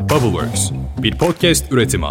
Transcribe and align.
Bubbleworks, 0.00 0.70
bir 1.02 1.18
podcast 1.18 1.72
üretimi. 1.72 2.06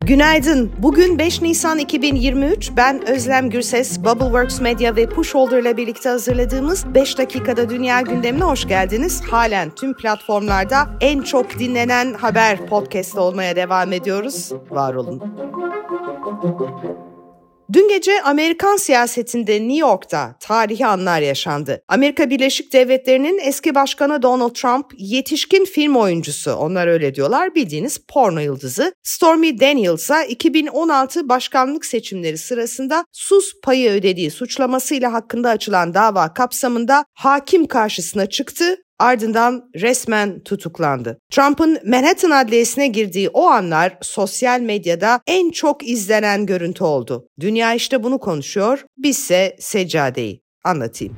Günaydın. 0.00 0.72
Bugün 0.78 1.18
5 1.18 1.42
Nisan 1.42 1.78
2023. 1.78 2.70
Ben 2.76 3.08
Özlem 3.08 3.50
Gürses. 3.50 3.98
Bubbleworks 3.98 4.60
Media 4.60 4.96
ve 4.96 5.06
Pushholder 5.06 5.58
ile 5.58 5.76
birlikte 5.76 6.08
hazırladığımız 6.08 6.94
5 6.94 7.18
dakikada 7.18 7.70
dünya 7.70 8.00
gündemine 8.00 8.44
hoş 8.44 8.68
geldiniz. 8.68 9.22
Halen 9.30 9.70
tüm 9.70 9.96
platformlarda 9.96 10.88
en 11.00 11.20
çok 11.20 11.58
dinlenen 11.58 12.14
haber 12.14 12.66
podcast 12.66 13.18
olmaya 13.18 13.56
devam 13.56 13.92
ediyoruz. 13.92 14.52
Var 14.70 14.94
olun. 14.94 15.22
Dün 17.72 17.88
gece 17.88 18.22
Amerikan 18.22 18.76
siyasetinde 18.76 19.52
New 19.52 19.78
York'ta 19.78 20.36
tarihi 20.40 20.86
anlar 20.86 21.20
yaşandı. 21.20 21.82
Amerika 21.88 22.30
Birleşik 22.30 22.72
Devletleri'nin 22.72 23.38
eski 23.38 23.74
başkanı 23.74 24.22
Donald 24.22 24.54
Trump 24.54 24.86
yetişkin 24.98 25.64
film 25.64 25.96
oyuncusu, 25.96 26.52
onlar 26.52 26.86
öyle 26.86 27.14
diyorlar, 27.14 27.54
bildiğiniz 27.54 27.98
porno 28.08 28.40
yıldızı. 28.40 28.92
Stormy 29.02 29.60
Daniels'a 29.60 30.24
2016 30.24 31.28
başkanlık 31.28 31.84
seçimleri 31.84 32.38
sırasında 32.38 33.04
sus 33.12 33.52
payı 33.62 33.90
ödediği 33.90 34.30
suçlamasıyla 34.30 35.12
hakkında 35.12 35.48
açılan 35.48 35.94
dava 35.94 36.34
kapsamında 36.34 37.04
hakim 37.14 37.66
karşısına 37.66 38.26
çıktı 38.26 38.76
ardından 38.98 39.70
resmen 39.74 40.40
tutuklandı. 40.40 41.18
Trump'ın 41.30 41.78
Manhattan 41.86 42.30
Adliyesi'ne 42.30 42.86
girdiği 42.86 43.28
o 43.28 43.46
anlar 43.46 43.98
sosyal 44.02 44.60
medyada 44.60 45.20
en 45.26 45.50
çok 45.50 45.88
izlenen 45.88 46.46
görüntü 46.46 46.84
oldu. 46.84 47.28
Dünya 47.40 47.74
işte 47.74 48.02
bunu 48.02 48.18
konuşuyor, 48.18 48.84
bizse 48.98 49.56
seccadeyi. 49.60 50.42
Anlatayım. 50.64 51.16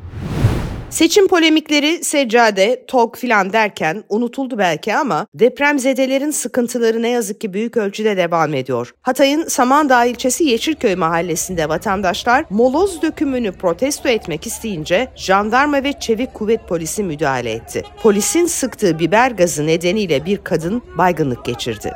Seçim 0.94 1.28
polemikleri, 1.28 2.04
seccade, 2.04 2.84
tok 2.86 3.16
filan 3.16 3.52
derken 3.52 4.04
unutuldu 4.08 4.58
belki 4.58 4.96
ama 4.96 5.26
depremzedelerin 5.34 6.30
sıkıntıları 6.30 7.02
ne 7.02 7.08
yazık 7.08 7.40
ki 7.40 7.52
büyük 7.52 7.76
ölçüde 7.76 8.16
devam 8.16 8.54
ediyor. 8.54 8.94
Hatay'ın 9.02 9.44
Samandağ 9.44 10.04
ilçesi 10.04 10.44
Yeşilköy 10.44 10.94
mahallesinde 10.94 11.68
vatandaşlar 11.68 12.44
moloz 12.50 13.02
dökümünü 13.02 13.52
protesto 13.52 14.08
etmek 14.08 14.46
isteyince 14.46 15.08
jandarma 15.16 15.84
ve 15.84 15.92
çevik 15.92 16.34
kuvvet 16.34 16.68
polisi 16.68 17.02
müdahale 17.02 17.52
etti. 17.52 17.82
Polisin 18.02 18.46
sıktığı 18.46 18.98
biber 18.98 19.30
gazı 19.30 19.66
nedeniyle 19.66 20.26
bir 20.26 20.38
kadın 20.38 20.82
baygınlık 20.98 21.44
geçirdi. 21.44 21.92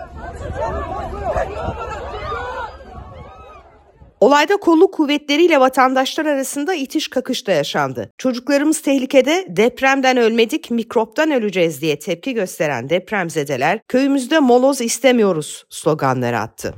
Olayda 4.21 4.57
kolluk 4.57 4.95
kuvvetleriyle 4.95 5.61
vatandaşlar 5.61 6.27
arasında 6.27 6.75
itiş 6.75 7.09
kakış 7.09 7.47
da 7.47 7.53
yaşandı. 7.53 8.11
Çocuklarımız 8.19 8.83
tehlikede, 8.83 9.45
depremden 9.49 10.17
ölmedik, 10.17 10.71
mikroptan 10.71 11.31
öleceğiz 11.31 11.81
diye 11.81 11.99
tepki 11.99 12.35
gösteren 12.35 12.91
depremzedeler 12.91 13.81
köyümüzde 13.89 14.39
moloz 14.39 14.81
istemiyoruz 14.81 15.65
sloganları 15.71 16.39
attı. 16.39 16.75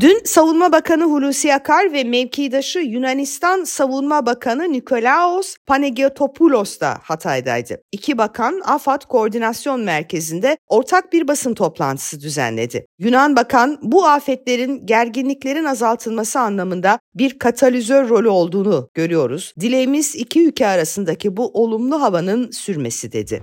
Dün 0.00 0.20
Savunma 0.24 0.72
Bakanı 0.72 1.04
Hulusi 1.04 1.54
Akar 1.54 1.92
ve 1.92 2.04
mevkidaşı 2.04 2.78
Yunanistan 2.78 3.64
Savunma 3.64 4.26
Bakanı 4.26 4.72
Nikolaos 4.72 5.56
Panagiotopoulos 5.66 6.80
da 6.80 6.98
Hatay'daydı. 7.02 7.82
İki 7.92 8.18
bakan 8.18 8.60
AFAD 8.64 9.02
Koordinasyon 9.02 9.80
Merkezi'nde 9.80 10.56
ortak 10.68 11.12
bir 11.12 11.28
basın 11.28 11.54
toplantısı 11.54 12.20
düzenledi. 12.20 12.86
Yunan 12.98 13.36
bakan 13.36 13.78
bu 13.82 14.06
afetlerin 14.06 14.86
gerginliklerin 14.86 15.64
azaltılması 15.64 16.40
anlamında 16.40 16.98
bir 17.14 17.38
katalizör 17.38 18.08
rolü 18.08 18.28
olduğunu 18.28 18.88
görüyoruz. 18.94 19.54
Dileğimiz 19.60 20.16
iki 20.16 20.46
ülke 20.46 20.66
arasındaki 20.66 21.36
bu 21.36 21.50
olumlu 21.62 22.02
havanın 22.02 22.50
sürmesi 22.50 23.12
dedi. 23.12 23.42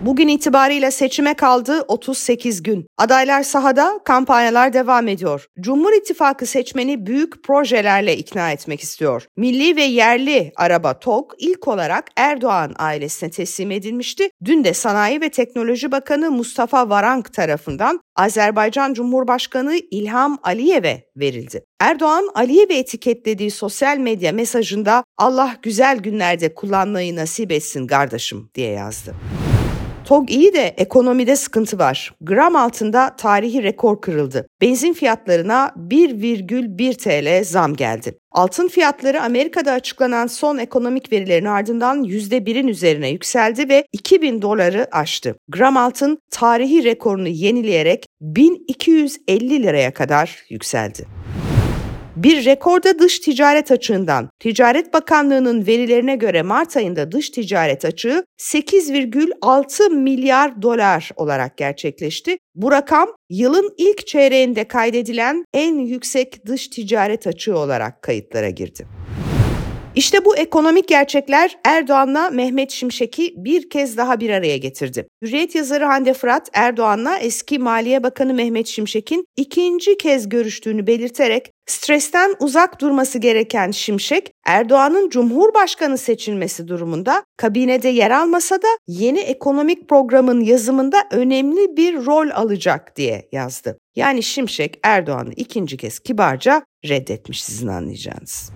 Bugün 0.00 0.28
itibariyle 0.28 0.90
seçime 0.90 1.34
kaldı 1.34 1.84
38 1.88 2.62
gün. 2.62 2.86
Adaylar 2.98 3.42
sahada, 3.42 4.00
kampanyalar 4.04 4.72
devam 4.72 5.08
ediyor. 5.08 5.46
Cumhur 5.60 5.92
İttifakı 5.92 6.46
seçmeni 6.46 7.06
büyük 7.06 7.44
projelerle 7.44 8.16
ikna 8.16 8.52
etmek 8.52 8.80
istiyor. 8.80 9.26
Milli 9.36 9.76
ve 9.76 9.82
yerli 9.82 10.52
araba 10.56 10.98
TOG 10.98 11.32
ilk 11.38 11.68
olarak 11.68 12.06
Erdoğan 12.16 12.74
ailesine 12.78 13.30
teslim 13.30 13.70
edilmişti. 13.70 14.28
Dün 14.44 14.64
de 14.64 14.74
Sanayi 14.74 15.20
ve 15.20 15.28
Teknoloji 15.30 15.92
Bakanı 15.92 16.30
Mustafa 16.30 16.88
Varank 16.88 17.34
tarafından 17.34 18.00
Azerbaycan 18.16 18.94
Cumhurbaşkanı 18.94 19.76
İlham 19.90 20.38
Aliyev'e 20.42 21.04
verildi. 21.16 21.64
Erdoğan 21.80 22.30
Aliyev'e 22.34 22.78
etiketlediği 22.78 23.50
sosyal 23.50 23.98
medya 23.98 24.32
mesajında 24.32 25.04
Allah 25.18 25.56
güzel 25.62 25.98
günlerde 25.98 26.54
kullanmayı 26.54 27.16
nasip 27.16 27.52
etsin 27.52 27.86
kardeşim 27.86 28.50
diye 28.54 28.70
yazdı. 28.70 29.14
TOG 30.04 30.30
iyi 30.30 30.54
de 30.54 30.74
ekonomide 30.76 31.36
sıkıntı 31.36 31.78
var. 31.78 32.14
Gram 32.20 32.56
altında 32.56 33.16
tarihi 33.16 33.62
rekor 33.62 34.00
kırıldı. 34.00 34.46
Benzin 34.60 34.92
fiyatlarına 34.92 35.72
1,1 35.90 36.94
TL 36.94 37.44
zam 37.44 37.74
geldi. 37.74 38.18
Altın 38.32 38.68
fiyatları 38.68 39.22
Amerika'da 39.22 39.72
açıklanan 39.72 40.26
son 40.26 40.58
ekonomik 40.58 41.12
verilerin 41.12 41.44
ardından 41.44 42.04
%1'in 42.04 42.68
üzerine 42.68 43.08
yükseldi 43.08 43.68
ve 43.68 43.84
2000 43.92 44.42
doları 44.42 44.88
aştı. 44.92 45.36
Gram 45.48 45.76
altın 45.76 46.18
tarihi 46.30 46.84
rekorunu 46.84 47.28
yenileyerek 47.28 48.06
1250 48.20 49.62
liraya 49.62 49.94
kadar 49.94 50.44
yükseldi. 50.48 51.06
Bir 52.16 52.44
rekorda 52.44 52.98
dış 52.98 53.18
ticaret 53.18 53.70
açığından 53.70 54.28
Ticaret 54.40 54.94
Bakanlığı'nın 54.94 55.66
verilerine 55.66 56.16
göre 56.16 56.42
Mart 56.42 56.76
ayında 56.76 57.12
dış 57.12 57.30
ticaret 57.30 57.84
açığı 57.84 58.24
8,6 58.40 59.90
milyar 59.90 60.62
dolar 60.62 61.10
olarak 61.16 61.56
gerçekleşti. 61.56 62.38
Bu 62.54 62.72
rakam 62.72 63.08
yılın 63.30 63.74
ilk 63.78 64.06
çeyreğinde 64.06 64.68
kaydedilen 64.68 65.44
en 65.54 65.78
yüksek 65.78 66.46
dış 66.46 66.68
ticaret 66.68 67.26
açığı 67.26 67.58
olarak 67.58 68.02
kayıtlara 68.02 68.50
girdi. 68.50 68.86
İşte 69.96 70.24
bu 70.24 70.36
ekonomik 70.36 70.88
gerçekler 70.88 71.58
Erdoğan'la 71.64 72.30
Mehmet 72.30 72.70
Şimşek'i 72.70 73.34
bir 73.36 73.70
kez 73.70 73.96
daha 73.96 74.20
bir 74.20 74.30
araya 74.30 74.56
getirdi. 74.56 75.06
Hürriyet 75.22 75.54
yazarı 75.54 75.84
Hande 75.84 76.14
Fırat, 76.14 76.50
Erdoğan'la 76.52 77.18
eski 77.18 77.58
Maliye 77.58 78.02
Bakanı 78.02 78.34
Mehmet 78.34 78.66
Şimşek'in 78.66 79.26
ikinci 79.36 79.98
kez 79.98 80.28
görüştüğünü 80.28 80.86
belirterek 80.86 81.50
stresten 81.66 82.34
uzak 82.40 82.80
durması 82.80 83.18
gereken 83.18 83.70
Şimşek, 83.70 84.32
Erdoğan'ın 84.46 85.08
Cumhurbaşkanı 85.08 85.98
seçilmesi 85.98 86.68
durumunda 86.68 87.24
kabinede 87.36 87.88
yer 87.88 88.10
almasa 88.10 88.56
da 88.56 88.68
yeni 88.88 89.20
ekonomik 89.20 89.88
programın 89.88 90.40
yazımında 90.40 91.02
önemli 91.10 91.76
bir 91.76 92.06
rol 92.06 92.30
alacak 92.30 92.96
diye 92.96 93.28
yazdı. 93.32 93.78
Yani 93.96 94.22
Şimşek 94.22 94.80
Erdoğan'ı 94.82 95.32
ikinci 95.36 95.76
kez 95.76 95.98
kibarca 95.98 96.62
reddetmiş 96.88 97.44
sizin 97.44 97.68
anlayacağınız. 97.68 98.50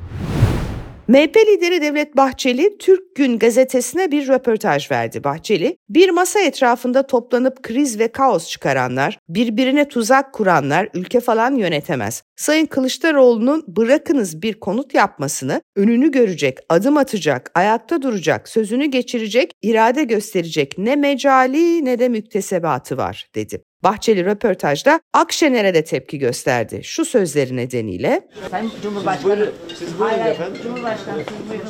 MHP 1.09 1.37
lideri 1.37 1.83
Devlet 1.83 2.17
Bahçeli, 2.17 2.79
Türk 2.79 3.17
Gün 3.17 3.39
gazetesine 3.39 4.11
bir 4.11 4.29
röportaj 4.29 4.91
verdi. 4.91 5.25
Bahçeli, 5.25 5.77
bir 5.89 6.11
masa 6.11 6.41
etrafında 6.41 7.07
toplanıp 7.07 7.63
kriz 7.63 7.99
ve 7.99 8.09
kaos 8.09 8.49
çıkaranlar, 8.49 9.19
birbirine 9.29 9.89
tuzak 9.89 10.33
kuranlar 10.33 10.89
ülke 10.95 11.21
falan 11.21 11.55
yönetemez. 11.55 12.23
Sayın 12.37 12.67
Kılıçdaroğlu'nun 12.67 13.65
bırakınız 13.69 14.43
bir 14.43 14.61
konut 14.61 14.95
yapmasını, 14.95 15.63
önünü 15.77 16.11
görecek, 16.11 16.59
adım 16.69 16.97
atacak, 16.97 17.51
ayakta 17.55 18.03
duracak, 18.03 18.49
sözünü 18.49 18.87
geçirecek, 18.87 19.53
irade 19.63 20.05
gösterecek 20.05 20.79
ne 20.79 20.97
mecali 20.97 21.85
ne 21.85 21.99
de 21.99 22.09
müktesebatı 22.09 22.97
var 22.97 23.29
dedi. 23.35 23.63
Bahçeli 23.83 24.25
röportajda 24.25 25.01
Akşener'e 25.13 25.75
de 25.75 25.85
tepki 25.85 26.19
gösterdi. 26.19 26.81
Şu 26.85 27.05
sözleri 27.05 27.57
nedeniyle. 27.57 28.29
Sayın 28.51 28.73
Cumhurbaşkanı. 28.83 29.17
Siz 29.17 29.25
buyurun, 29.25 29.53
siz 29.79 29.99
buyurun 29.99 30.19
Hayır, 30.19 30.35
efendim. 30.35 30.61
Cumhurbaşkanı 30.63 31.23
siz 31.29 31.51
buyurun. 31.51 31.69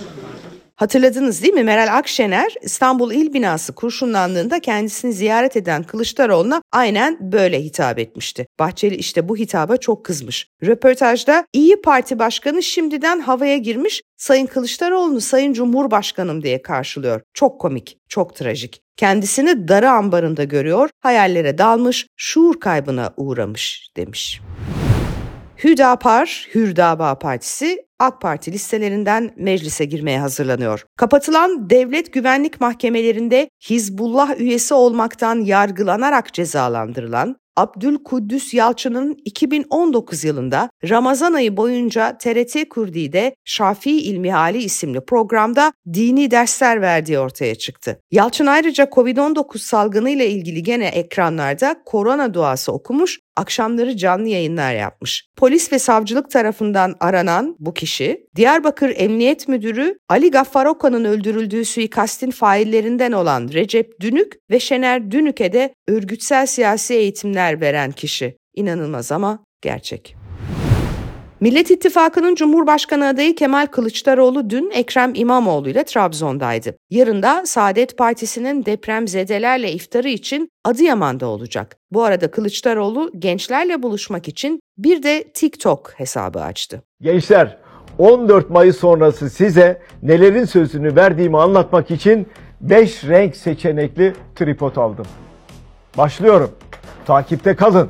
Hatırladınız 0.77 1.43
değil 1.43 1.55
mi? 1.55 1.65
Meral 1.65 1.97
Akşener 1.97 2.55
İstanbul 2.62 3.12
İl 3.12 3.32
Binası 3.32 3.75
kurşunlandığında 3.75 4.61
kendisini 4.61 5.12
ziyaret 5.12 5.56
eden 5.56 5.82
Kılıçdaroğlu'na 5.82 6.62
aynen 6.73 7.32
böyle 7.32 7.65
hitap 7.65 7.99
etmişti. 7.99 8.47
Bahçeli 8.59 8.94
işte 8.94 9.29
bu 9.29 9.37
hitaba 9.37 9.77
çok 9.77 10.05
kızmış. 10.05 10.49
Röportajda 10.62 11.44
İyi 11.53 11.81
Parti 11.82 12.19
Başkanı 12.19 12.62
şimdiden 12.62 13.21
havaya 13.21 13.56
girmiş 13.56 14.03
Sayın 14.17 14.47
Kılıçdaroğlu'nu 14.47 15.21
Sayın 15.21 15.53
Cumhurbaşkanım 15.53 16.43
diye 16.43 16.62
karşılıyor. 16.62 17.21
Çok 17.35 17.61
komik, 17.61 17.99
çok 18.09 18.37
trajik. 18.37 18.88
Kendisini 18.99 19.69
darı 19.69 19.91
ambarında 19.91 20.45
görüyor, 20.45 20.91
hayallere 21.00 21.59
dalmış, 21.59 22.06
şuur 22.17 22.61
kaybına 22.61 23.11
uğramış 23.17 23.91
demiş. 23.97 24.41
Hüdapar, 25.65 26.49
Hürdaba 26.55 27.19
Partisi 27.19 27.87
AK 27.99 28.21
Parti 28.21 28.53
listelerinden 28.53 29.31
meclise 29.37 29.85
girmeye 29.85 30.21
hazırlanıyor. 30.21 30.85
Kapatılan 30.97 31.71
devlet 31.71 32.12
güvenlik 32.12 32.61
mahkemelerinde 32.61 33.49
Hizbullah 33.71 34.41
üyesi 34.41 34.75
olmaktan 34.75 35.41
yargılanarak 35.41 36.35
cezalandırılan 36.35 37.37
Abdülkuddüs 37.58 38.55
Yalçın'ın 38.55 39.16
2019 39.25 40.25
yılında 40.25 40.70
Ramazan 40.88 41.32
ayı 41.32 41.56
boyunca 41.56 42.19
TRT 42.19 42.69
Kurdi'de 42.69 43.34
Şafii 43.44 44.00
İlmihali 44.00 44.58
isimli 44.58 45.00
programda 45.05 45.72
dini 45.93 46.31
dersler 46.31 46.81
verdiği 46.81 47.19
ortaya 47.19 47.55
çıktı. 47.55 48.00
Yalçın 48.10 48.46
ayrıca 48.46 48.84
COVID-19 48.84 49.58
salgını 49.58 50.10
ile 50.10 50.31
ilgili 50.31 50.62
gene 50.62 50.87
ekranlarda 50.87 51.82
korona 51.84 52.34
duası 52.34 52.72
okumuş 52.72 53.19
akşamları 53.38 53.96
canlı 53.96 54.28
yayınlar 54.28 54.75
yapmış. 54.75 55.28
Polis 55.37 55.72
ve 55.72 55.78
savcılık 55.78 56.31
tarafından 56.31 56.94
aranan 57.00 57.56
bu 57.58 57.75
kişi, 57.75 58.26
Diyarbakır 58.37 58.93
Emniyet 58.96 59.49
Müdürü 59.49 59.99
Ali 60.08 60.31
Gaffar 60.31 60.66
Okan'ın 60.66 61.05
öldürüldüğü 61.05 61.64
suikastin 61.64 62.31
faillerinden 62.31 63.12
olan 63.12 63.49
Recep 63.52 64.00
Dünük 64.00 64.32
ve 64.50 64.60
Şener 64.60 65.10
Dünük'e 65.10 65.52
de 65.52 65.75
örgütsel 65.88 66.46
siyasi 66.46 66.94
eğitimler 66.94 67.48
veren 67.53 67.93
kişi. 67.93 68.37
İnanılmaz 68.55 69.12
ama 69.12 69.39
gerçek. 69.62 70.17
Millet 71.41 71.71
İttifakı'nın 71.71 72.35
Cumhurbaşkanı 72.35 73.06
adayı 73.06 73.35
Kemal 73.35 73.67
Kılıçdaroğlu 73.67 74.50
dün 74.50 74.71
Ekrem 74.71 75.15
İmamoğlu 75.15 75.69
ile 75.69 75.85
Trabzon'daydı. 75.85 76.77
Yarın 76.91 77.23
da 77.23 77.43
Saadet 77.47 77.99
Partisi'nin 77.99 78.65
depremzedelerle 78.65 79.73
iftarı 79.73 80.09
için 80.09 80.49
Adıyaman'da 80.65 81.27
olacak. 81.27 81.77
Bu 81.91 82.03
arada 82.03 82.31
Kılıçdaroğlu 82.31 83.11
gençlerle 83.19 83.83
buluşmak 83.83 84.29
için 84.29 84.61
bir 84.79 85.03
de 85.03 85.25
TikTok 85.35 85.93
hesabı 85.97 86.41
açtı. 86.41 86.83
Gençler 87.03 87.59
14 87.99 88.51
Mayıs 88.51 88.77
sonrası 88.77 89.31
size 89.31 89.83
nelerin 90.03 90.44
sözünü 90.44 90.97
verdiğimi 90.97 91.39
anlatmak 91.39 91.91
için 91.91 92.27
5 92.61 93.05
renk 93.05 93.37
seçenekli 93.37 94.15
tripod 94.35 94.77
aldım. 94.77 95.06
Başlıyorum. 95.99 96.51
Takipte 97.08 97.56
kalın. 97.56 97.88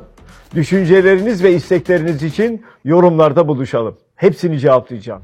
Düşünceleriniz 0.55 1.43
ve 1.43 1.53
istekleriniz 1.53 2.23
için 2.23 2.65
yorumlarda 2.85 3.47
buluşalım. 3.47 3.97
Hepsini 4.15 4.59
cevaplayacağım. 4.59 5.21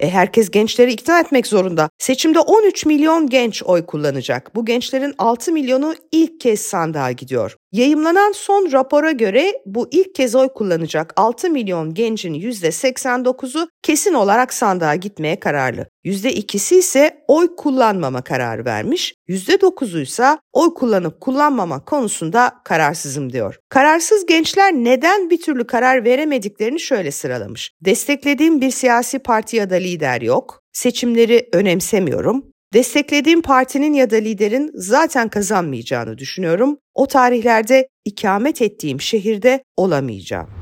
E 0.00 0.10
herkes 0.10 0.50
gençleri 0.50 0.92
ikna 0.92 1.20
etmek 1.20 1.46
zorunda. 1.46 1.90
Seçimde 1.98 2.38
13 2.38 2.86
milyon 2.86 3.26
genç 3.26 3.62
oy 3.62 3.86
kullanacak. 3.86 4.54
Bu 4.54 4.64
gençlerin 4.64 5.14
6 5.18 5.52
milyonu 5.52 5.94
ilk 6.12 6.40
kez 6.40 6.60
sandığa 6.60 7.12
gidiyor. 7.12 7.56
Yayımlanan 7.72 8.32
son 8.32 8.72
rapora 8.72 9.10
göre 9.10 9.52
bu 9.66 9.88
ilk 9.90 10.14
kez 10.14 10.34
oy 10.34 10.48
kullanacak 10.48 11.12
6 11.16 11.50
milyon 11.50 11.94
gencin 11.94 12.34
%89'u 12.34 13.68
kesin 13.82 14.14
olarak 14.14 14.54
sandığa 14.54 14.94
gitmeye 14.94 15.40
kararlı. 15.40 15.86
%2'si 16.04 16.74
ise 16.74 17.24
oy 17.28 17.56
kullanmama 17.56 18.22
kararı 18.22 18.64
vermiş, 18.64 19.14
%9'u 19.32 20.00
ise 20.00 20.38
oy 20.52 20.74
kullanıp 20.74 21.20
kullanmama 21.20 21.84
konusunda 21.84 22.52
kararsızım 22.64 23.32
diyor. 23.32 23.58
Kararsız 23.68 24.26
gençler 24.26 24.72
neden 24.72 25.30
bir 25.30 25.40
türlü 25.40 25.66
karar 25.66 26.04
veremediklerini 26.04 26.80
şöyle 26.80 27.10
sıralamış. 27.10 27.72
Desteklediğim 27.80 28.60
bir 28.60 28.70
siyasi 28.70 29.18
parti 29.18 29.56
ya 29.56 29.70
da 29.70 29.74
lider 29.74 30.20
yok, 30.20 30.62
seçimleri 30.72 31.48
önemsemiyorum, 31.52 32.52
Desteklediğim 32.72 33.42
partinin 33.42 33.92
ya 33.92 34.10
da 34.10 34.16
liderin 34.16 34.70
zaten 34.74 35.28
kazanmayacağını 35.28 36.18
düşünüyorum. 36.18 36.78
O 36.94 37.06
tarihlerde 37.06 37.88
ikamet 38.04 38.62
ettiğim 38.62 39.00
şehirde 39.00 39.64
olamayacağım. 39.76 40.61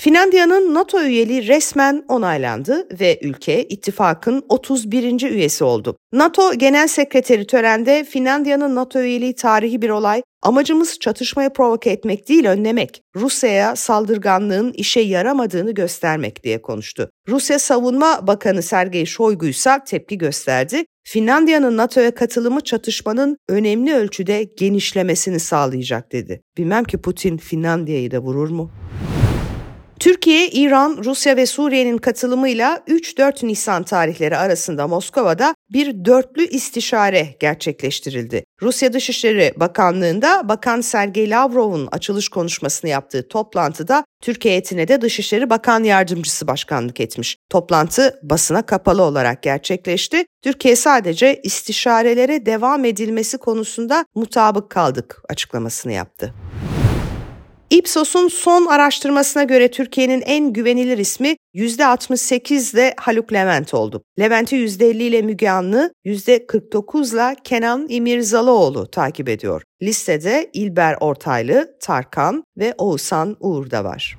Finlandiya'nın 0.00 0.74
NATO 0.74 1.02
üyeliği 1.02 1.48
resmen 1.48 2.04
onaylandı 2.08 3.00
ve 3.00 3.18
ülke 3.22 3.64
ittifakın 3.64 4.44
31. 4.48 5.30
üyesi 5.30 5.64
oldu. 5.64 5.96
NATO 6.12 6.54
Genel 6.54 6.88
Sekreteri 6.88 7.46
törende 7.46 8.04
Finlandiya'nın 8.04 8.74
NATO 8.74 9.00
üyeliği 9.00 9.34
tarihi 9.34 9.82
bir 9.82 9.90
olay, 9.90 10.22
amacımız 10.42 10.98
çatışmayı 10.98 11.50
provoke 11.50 11.90
etmek 11.90 12.28
değil 12.28 12.44
önlemek, 12.44 13.02
Rusya'ya 13.16 13.76
saldırganlığın 13.76 14.72
işe 14.72 15.00
yaramadığını 15.00 15.70
göstermek 15.70 16.44
diye 16.44 16.62
konuştu. 16.62 17.10
Rusya 17.28 17.58
Savunma 17.58 18.26
Bakanı 18.26 18.62
Sergey 18.62 19.06
Shoigu 19.06 19.46
ise 19.46 19.78
tepki 19.86 20.18
gösterdi. 20.18 20.84
Finlandiya'nın 21.04 21.76
NATO'ya 21.76 22.14
katılımı 22.14 22.60
çatışmanın 22.60 23.36
önemli 23.48 23.94
ölçüde 23.94 24.42
genişlemesini 24.42 25.40
sağlayacak 25.40 26.12
dedi. 26.12 26.40
Bilmem 26.58 26.84
ki 26.84 26.98
Putin 26.98 27.36
Finlandiya'yı 27.36 28.10
da 28.10 28.18
vurur 28.18 28.50
mu? 28.50 28.70
Türkiye, 30.00 30.48
İran, 30.48 31.00
Rusya 31.04 31.36
ve 31.36 31.46
Suriye'nin 31.46 31.98
katılımıyla 31.98 32.82
3-4 32.88 33.46
Nisan 33.46 33.82
tarihleri 33.82 34.36
arasında 34.36 34.88
Moskova'da 34.88 35.54
bir 35.72 36.04
dörtlü 36.04 36.46
istişare 36.46 37.36
gerçekleştirildi. 37.40 38.44
Rusya 38.62 38.92
Dışişleri 38.92 39.52
Bakanlığı'nda 39.56 40.48
Bakan 40.48 40.80
Sergey 40.80 41.30
Lavrov'un 41.30 41.88
açılış 41.92 42.28
konuşmasını 42.28 42.90
yaptığı 42.90 43.28
toplantıda 43.28 44.04
Türkiye 44.22 44.52
heyetine 44.52 44.88
de 44.88 45.00
Dışişleri 45.00 45.50
Bakan 45.50 45.84
Yardımcısı 45.84 46.46
başkanlık 46.46 47.00
etmiş. 47.00 47.36
Toplantı 47.50 48.20
basına 48.22 48.62
kapalı 48.62 49.02
olarak 49.02 49.42
gerçekleşti. 49.42 50.24
Türkiye 50.42 50.76
sadece 50.76 51.40
istişarelere 51.42 52.46
devam 52.46 52.84
edilmesi 52.84 53.38
konusunda 53.38 54.04
mutabık 54.14 54.70
kaldık 54.70 55.22
açıklamasını 55.28 55.92
yaptı. 55.92 56.34
Ipsos'un 57.70 58.28
son 58.28 58.66
araştırmasına 58.66 59.44
göre 59.44 59.70
Türkiye'nin 59.70 60.20
en 60.20 60.52
güvenilir 60.52 60.98
ismi 60.98 61.36
%68 61.54 62.74
ile 62.74 62.94
Haluk 62.96 63.32
Levent 63.32 63.74
oldu. 63.74 64.02
Levent'i 64.20 64.56
%50 64.56 65.02
ile 65.02 65.22
Müge 65.22 65.50
Anlı, 65.50 65.92
%49 66.04 67.14
ile 67.14 67.36
Kenan 67.44 67.86
İmirzalıoğlu 67.88 68.90
takip 68.90 69.28
ediyor. 69.28 69.62
Listede 69.82 70.50
İlber 70.52 70.96
Ortaylı, 71.00 71.76
Tarkan 71.80 72.44
ve 72.58 72.74
Oğuzhan 72.78 73.36
Uğur 73.40 73.70
da 73.70 73.84
var. 73.84 74.18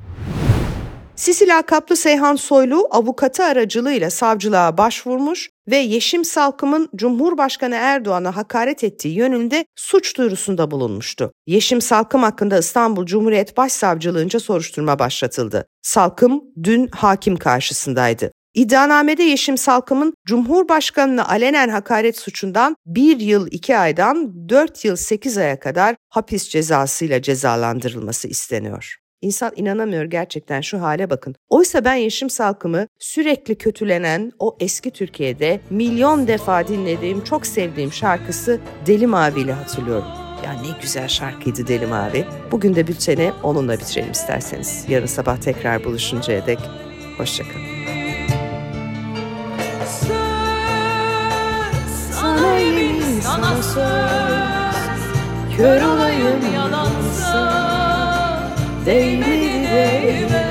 Sisi 1.22 1.48
lakaplı 1.48 1.96
Seyhan 1.96 2.36
Soylu 2.36 2.88
avukatı 2.92 3.44
aracılığıyla 3.44 4.10
savcılığa 4.10 4.78
başvurmuş 4.78 5.50
ve 5.68 5.78
Yeşim 5.78 6.26
Salkım'ın 6.26 6.90
Cumhurbaşkanı 6.96 7.76
Erdoğan'a 7.76 8.36
hakaret 8.36 8.84
ettiği 8.84 9.16
yönünde 9.16 9.66
suç 9.76 10.18
duyurusunda 10.18 10.72
bulunmuştu. 10.72 11.32
Yeşim 11.48 11.82
Salkım 11.82 12.24
hakkında 12.24 12.58
İstanbul 12.58 13.06
Cumhuriyet 13.06 13.58
Başsavcılığınca 13.58 14.40
soruşturma 14.40 15.00
başlatıldı. 15.00 15.66
Salkım 15.82 16.44
dün 16.64 16.88
hakim 16.88 17.36
karşısındaydı. 17.36 18.32
İddianamede 18.54 19.24
Yeşim 19.24 19.58
Salkım'ın 19.58 20.14
Cumhurbaşkanı'na 20.28 21.28
alenen 21.28 21.70
hakaret 21.70 22.18
suçundan 22.18 22.76
1 22.86 23.20
yıl 23.20 23.48
2 23.52 23.78
aydan 23.78 24.50
4 24.50 24.86
yıl 24.86 24.96
8 24.96 25.38
aya 25.38 25.60
kadar 25.60 25.96
hapis 26.10 26.50
cezasıyla 26.50 27.22
cezalandırılması 27.22 28.28
isteniyor. 28.28 29.01
İnsan 29.22 29.52
inanamıyor 29.56 30.04
gerçekten 30.06 30.62
şu 30.62 30.82
hale 30.82 31.10
bakın. 31.10 31.36
Oysa 31.50 31.86
ben 31.86 31.96
Yeşim 31.96 32.30
Salkım'ı 32.30 32.88
sürekli 33.00 33.56
kötülenen 33.56 34.32
o 34.40 34.58
eski 34.60 34.92
Türkiye'de 34.92 35.62
milyon 35.70 36.28
defa 36.28 36.68
dinlediğim, 36.68 37.24
çok 37.24 37.46
sevdiğim 37.46 37.92
şarkısı 37.92 38.60
Deli 38.86 39.08
Mavi 39.08 39.40
ile 39.40 39.54
hatırlıyorum. 39.54 40.08
Ya 40.46 40.54
ne 40.54 40.82
güzel 40.82 41.08
şarkıydı 41.08 41.68
Deli 41.68 41.86
Mavi. 41.86 42.26
Bugün 42.52 42.76
de 42.76 42.88
bülteni 42.88 43.32
onunla 43.44 43.80
bitirelim 43.80 44.12
isterseniz. 44.12 44.86
Yarın 44.90 45.06
sabah 45.06 45.38
tekrar 45.38 45.84
buluşuncaya 45.84 46.46
dek. 46.46 46.60
Hoşçakalın. 47.18 47.66
Sana 52.12 52.56
yemin 52.56 53.20
sana 53.22 53.64
söz 53.64 55.02
Kör 55.58 55.82
olayım 55.82 56.54
yalansa 56.56 57.61
Daily, 58.84 59.62
daily. 59.62 60.51